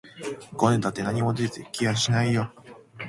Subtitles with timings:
[0.55, 2.51] ごねたって何も出て来やしないよ